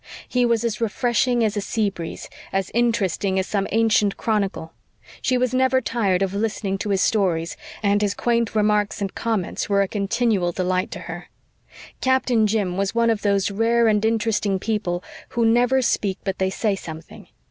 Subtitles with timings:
[0.27, 4.73] He was as refreshing as a sea breeze, as interesting as some ancient chronicle.
[5.21, 9.69] She was never tired of listening to his stories, and his quaint remarks and comments
[9.69, 11.29] were a continual delight to her.
[12.01, 16.49] Captain Jim was one of those rare and interesting people who "never speak but they
[16.49, 17.27] say something."